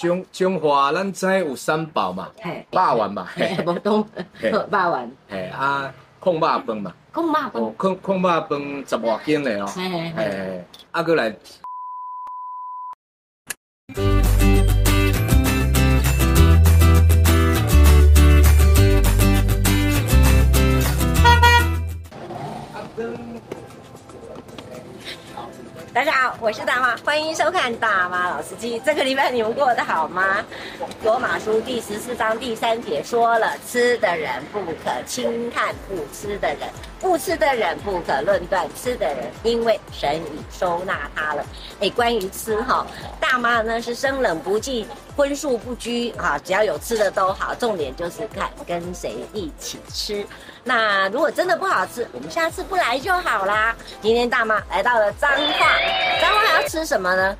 [0.00, 2.28] 中中华咱知有三宝嘛，
[2.70, 3.28] 肉圆嘛，
[3.66, 4.06] 无懂
[4.40, 10.12] 肉圆，嘿啊，控肉饭嘛，控肉饭，控控肉饭十外斤的哦，嘿。
[10.16, 11.34] 嘿，啊，过来。
[26.50, 28.80] 我是大妈，欢迎收看《大妈老司机》。
[28.84, 30.44] 这个礼拜你们过得好吗？
[31.04, 41.46] 罗马书第十四章第三节说了，吃的人不可轻看不吃的人，不吃的人不可论断吃的人，因为神已收纳他了。
[41.78, 42.84] 哎，关于吃哈，
[43.20, 50.26] 大妈呢是生冷不忌，荤素不拘啊，只要有吃的都好，重点就是看跟谁一起吃。
[50.64, 53.74] 那如果真的不好吃，我们下次不来就好啦。
[54.00, 55.66] 今天大妈来到了彰化，
[56.20, 57.36] 彰化还要吃什么呢？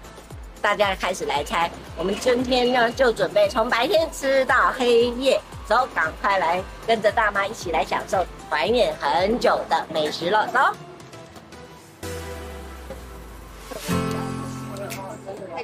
[0.62, 1.70] 大家开始来猜。
[1.96, 10.59] 我们今天呢就准备从白天吃到黑夜，走，赶快来跟着大妈一起来享受怀念很久的美食了，走。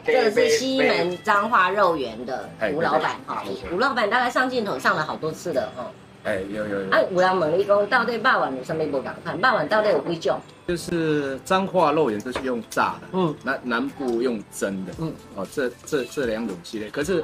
[0.05, 5.91] 这是西门彰化肉圆的吴老板哈，吴老板大概上镜头上了好多次了哈。
[6.25, 6.91] 哎，有有有。
[6.91, 9.14] 啊，有人问你讲，到底肉圆有什么不敢？
[9.25, 10.41] 看肉圆到底有几种？
[10.66, 16.91] 就是彰化肉圆都是用炸的，嗯，南南部用蒸的，嗯，哦，这这这两种系列。
[16.91, 17.22] 可是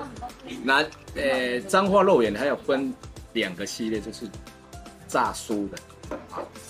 [0.63, 0.87] 南
[1.17, 2.95] 呃彰化肉圆还有分
[3.33, 4.27] 两个系列，就是
[5.09, 5.77] 炸酥的，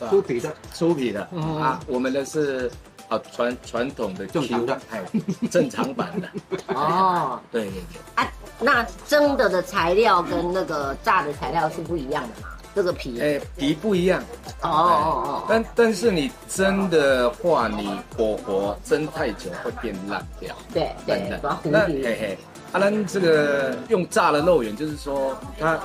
[0.00, 2.70] 酥皮的，酥皮的，嗯啊，我们的是
[3.12, 5.02] 啊传传统的 Q 的，哎，
[5.50, 6.28] 正常版的。
[6.74, 8.24] 哦，对对对。
[8.24, 8.32] 啊。
[8.60, 12.48] 那蒸的的材料跟那个炸的材料是不一样的嘛？
[12.74, 14.22] 这个皮，哎，皮不一样。
[14.62, 15.44] 哦哦哦。
[15.48, 20.54] 但但是你蒸的话，你火候蒸太久会变烂掉。
[20.72, 21.40] 对对。
[21.64, 22.38] 那嘿嘿，
[22.72, 25.78] 啊，咱这个用炸的肉圆，就是说它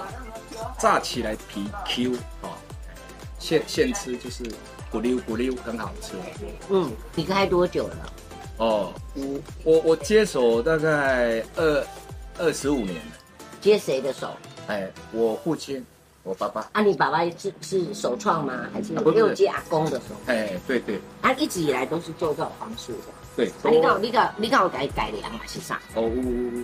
[0.78, 2.50] 炸起来皮 Q 哦，
[3.39, 4.44] 现现吃就是
[4.92, 6.14] 咕溜咕溜，很好吃。
[6.70, 8.14] 嗯，你开多久了？
[8.58, 11.86] 哦，我我我接手大概二。
[12.40, 13.12] 二十五年了，
[13.59, 14.30] 接谁的手？
[14.68, 15.84] 哎，我父亲，
[16.22, 16.70] 我爸爸。
[16.72, 18.68] 啊，你爸爸是是首创吗？
[18.72, 20.14] 还是又接阿公的手？
[20.28, 21.00] 哎，对对。
[21.24, 23.00] 啊，一直以来都是做这种方式的。
[23.38, 23.48] 对。
[23.48, 25.80] 啊，你讲你讲你讲改改良还是啥？
[25.96, 26.12] 哦，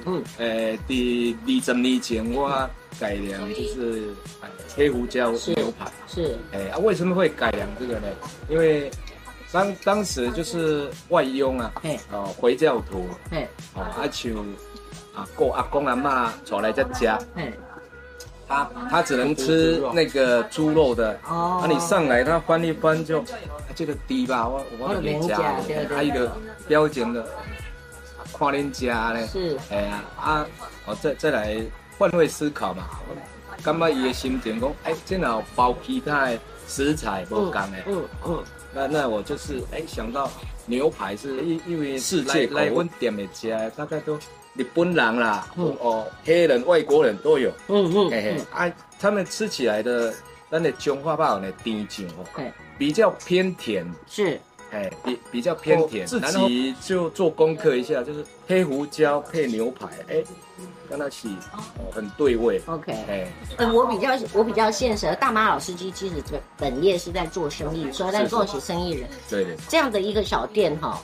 [0.05, 2.49] 嗯，呃，第二十年前我
[2.99, 4.13] 改良就是
[4.75, 5.89] 黑胡椒牛排。
[6.07, 6.37] 是。
[6.51, 8.07] 哎，啊，为什么会改良这个呢？
[8.49, 8.91] 因为
[9.51, 11.71] 当当时就是外佣啊，
[12.11, 14.43] 哦，回教徒，哎，哦，阿秋。
[15.15, 17.19] 啊，过阿公阿妈坐来在家，
[18.53, 23.23] 他他只能吃那个猪肉的，哦，那你上来他翻一翻就，
[23.75, 25.55] 这个低吧，我我没加，
[25.89, 26.31] 还有一个
[26.67, 27.25] 标准的，
[28.37, 30.45] 看恁家嘞，是，哎呀啊，
[30.85, 31.59] 我再再来
[31.97, 32.83] 换位思考嘛，
[33.63, 38.43] 感觉伊的心情讲，哎，真好包其他的食材不干的，嗯嗯，
[38.73, 40.29] 那那我就是哎想到
[40.65, 44.19] 牛排是因因为世界来温店的家大概都。
[44.55, 50.13] 日本人啦，嗯、哦，黑人、外国人都有，嗯嗯，嘿嘿，啊，他们吃起来的，
[50.51, 52.43] 咱的中华包的甜酱哦，
[52.77, 54.39] 比较偏甜，是，
[54.71, 60.23] 哎，比比较偏甜，自己就做功课一下，就是黑胡椒配牛排，哎，
[60.87, 61.59] 跟它起哦
[61.91, 63.27] 很对味，OK，哎，
[63.57, 66.15] 嗯，我比较我比较现实，大妈老司机其实
[66.57, 69.43] 本业是在做生意，所以在做起生意人，对。
[69.45, 71.01] 对，这样的一个小店哈。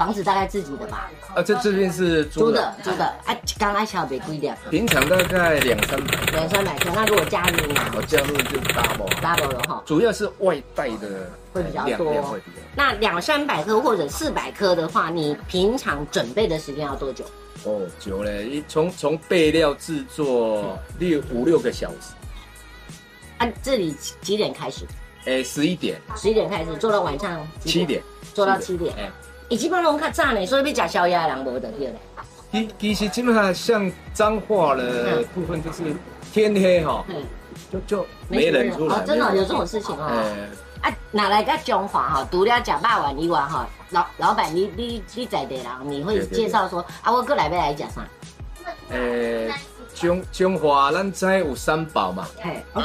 [0.00, 1.10] 房子大概自己的吧？
[1.34, 3.04] 啊，这这边是租的，租的。
[3.26, 4.56] 哎，刚开始要别贵点。
[4.70, 6.16] 平常大概两三百。
[6.32, 7.82] 两三百克，那如果加入呢？
[7.94, 9.10] 我加入就 double。
[9.20, 9.82] double 了哈。
[9.84, 12.38] 主要是外带的会比较多。
[12.74, 17.22] 那两三百颗或者四百颗的话，你平常准备的时间要多久？
[17.64, 22.14] 哦，久嘞，一从从备料制作六五六个小时。
[23.36, 24.86] 啊，这里几点开始？
[25.26, 26.00] 哎，十一点。
[26.16, 28.02] 十一点开始，做到晚上七点。
[28.32, 28.94] 做到七点。
[28.96, 29.10] 哎。
[29.50, 31.94] 以基本拢较早呢，所以要食宵夜的人无得去嘞。
[32.52, 35.82] 其其实基本上像脏话的部分，就是
[36.32, 37.04] 天黑哈，
[37.70, 38.96] 就就没人出来。
[38.96, 40.24] 哦，真的有这种事情哦。
[40.82, 42.28] 哎，啊，哪来个中华哈？
[42.30, 48.02] 除了吃肉圆以外哈，老老板你你你在地人，你会介绍说啊，我过来要来讲啥？
[48.90, 49.52] 诶，
[50.00, 52.26] 中中华咱知有三宝嘛，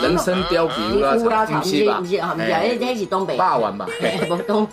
[0.02, 2.00] 人参貂皮乌拉草，不是吧？
[2.00, 3.38] 不是，不是，那是东北。
[3.38, 3.88] 霸王嘛，
[4.30, 4.68] 无东，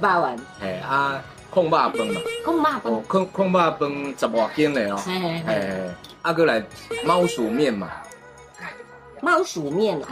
[0.00, 0.36] 霸王。
[0.60, 1.20] 嘿啊，
[1.50, 5.00] 控肉饭嘛，控肉饭，控控肉饭十外斤的哦。
[5.04, 5.90] 嘿，
[6.22, 6.64] 啊，过来
[7.04, 7.88] 猫鼠面嘛，
[9.20, 10.06] 猫鼠面啊，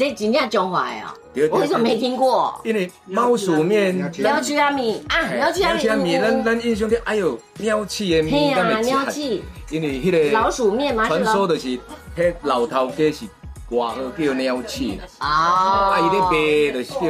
[0.00, 1.12] 这真正中华的哦。
[1.52, 2.58] 我为什么没听过？
[2.64, 9.20] 因为猫鼠面、鸟鼠阿米啊，鸟鼠阿米，咱咱印象里哎呦，鸟鼠的面，对啊，鸟鼠。
[9.68, 11.78] 因为迄个老鼠面嘛，传说就是
[12.16, 13.26] 迄老头家是
[13.68, 14.84] 外号叫鸟鼠
[15.20, 17.00] 哦，啊，伊咧卖就是叫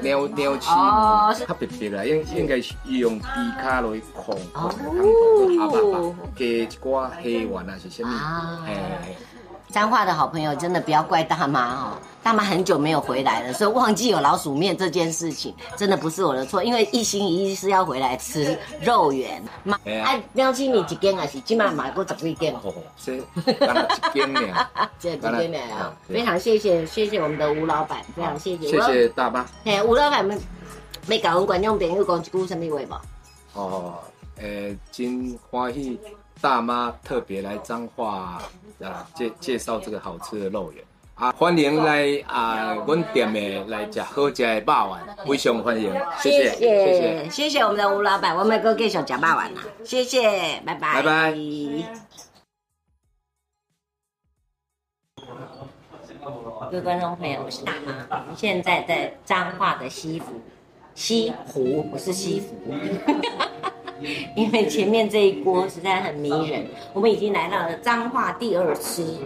[0.00, 3.26] 鸟鸟鼠，哦，较特别啦，应应该是用猪
[3.60, 8.12] 脚来控，哦，加一寡黑丸啊是啥物？
[8.66, 9.16] 哎。
[9.74, 19.42] 彰化的好朋友真的不要怪大妈哦，大妈很久没有回来了，所以忘记有老鼠面这件事情，真的不是我的错，因为一心一意是要回来吃肉圆。
[19.64, 21.26] 妈，哎，喵七米几间啊？
[21.26, 22.54] 是今晚买过十几间？
[22.54, 22.72] 哦，
[23.04, 23.20] 这？
[25.00, 25.92] 这几间呢？
[26.08, 29.44] 非常谢谢谢谢我们的吴老板，非常谢谢谢谢大妈。
[29.64, 30.40] 哎，吴老板们
[31.08, 33.00] 没搞完观众朋友讲一句什么话吗？
[33.54, 33.94] 哦，
[34.36, 35.98] 诶，真欢喜
[36.40, 38.40] 大妈特别来彰化。
[38.80, 40.84] 啊，介介绍这个好吃的肉圆
[41.14, 46.66] 啊，欢迎来啊，我们店的来吃好吃的霸王，非常欢迎，谢谢谢
[47.00, 51.34] 谢谢谢我们的吴老板，我们哥继续吃霸王啦，谢谢，拜拜拜拜。
[56.70, 60.32] 各位观众朋友，我是大妈，我们现在在彰化的西湖，
[60.94, 62.74] 西湖不是西湖。
[64.36, 69.18] 因为前面这一锅实在很迷人，我们已经来到了彰化第二次，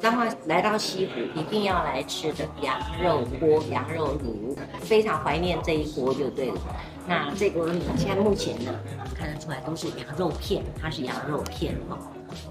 [0.00, 6.60] 彰化来到西湖一定要来吃的羊肉锅、羊肉卤，非常怀念这一锅就对了。
[7.06, 8.72] 那这个现在目前呢，
[9.14, 11.98] 看得出来都是羊肉片，它是羊肉片哦，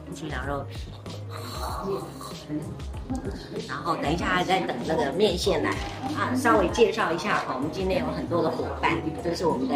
[0.10, 0.92] 不是羊肉皮。
[3.68, 5.72] 然后等一下还在等那个面线来
[6.16, 8.94] 啊，稍微介绍一下哈，我们今天有很多的伙伴，
[9.24, 9.76] 这是我们的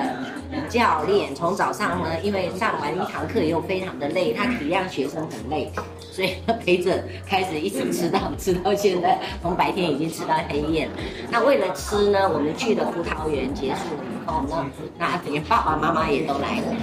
[0.70, 5.72] 教练，从早上呢，因为上完一堂课又非常的累，他体谅学生很累，
[6.12, 10.90] 所以他陪着开始一直吃到吃到现在，从白天已经吃到黑夜。
[11.30, 14.66] 那为了吃呢，我们去了葡萄园，结束了以后呢，
[14.98, 16.76] 那连爸爸妈妈也都来了。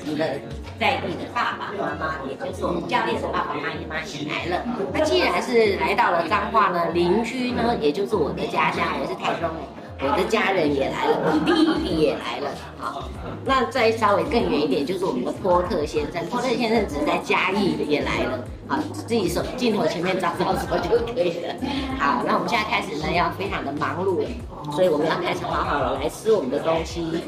[0.00, 0.40] 我们的
[0.78, 4.64] 在地的爸爸妈妈，也就是我们教练的爸爸妈妈也来了。
[4.92, 9.77] 那既然是来到了彰化呢，邻居呢，也就是我的家乡，我是台中人。
[10.00, 12.50] 我的家人也来了，我弟弟也来了。
[12.78, 13.08] 好，
[13.44, 16.24] 那再稍微更远一点，就是我们的波特先生。
[16.26, 18.38] 波特先生只在嘉义也来了。
[18.68, 21.54] 好，自己手镜头前面照照说就可以了。
[21.98, 24.22] 好，那我们现在开始呢，要非常的忙碌，
[24.70, 27.20] 所以我们要开始好好的来吃我们的东西。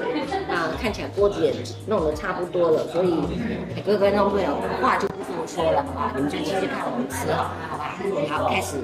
[0.48, 1.52] 那看起来锅子也
[1.88, 3.10] 弄得差不多了，所以
[3.84, 4.48] 各位观众朋友，
[4.80, 7.96] 话就不多说了啊，你们就继续看我们吃，好吧？
[8.28, 8.76] 好，开始。